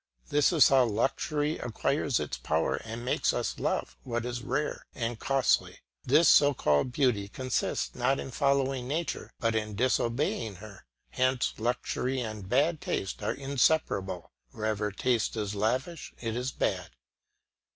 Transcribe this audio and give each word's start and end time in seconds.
This 0.29 0.51
is 0.51 0.69
how 0.69 0.85
luxury 0.85 1.59
acquires 1.59 2.19
its 2.19 2.35
power 2.35 2.77
and 2.77 3.05
makes 3.05 3.33
us 3.33 3.59
love 3.59 3.95
what 4.01 4.25
is 4.25 4.41
rare 4.41 4.87
and 4.95 5.19
costly; 5.19 5.77
this 6.03 6.27
so 6.27 6.55
called 6.55 6.91
beauty 6.91 7.27
consists, 7.27 7.93
not 7.93 8.19
in 8.19 8.31
following 8.31 8.87
nature, 8.87 9.29
but 9.39 9.53
in 9.53 9.75
disobeying 9.75 10.55
her. 10.55 10.87
Hence 11.11 11.53
luxury 11.59 12.19
and 12.19 12.49
bad 12.49 12.81
taste 12.81 13.21
are 13.21 13.31
inseparable. 13.35 14.31
Wherever 14.49 14.91
taste 14.91 15.37
is 15.37 15.53
lavish, 15.53 16.15
it 16.19 16.35
is 16.35 16.51
bad. 16.51 16.89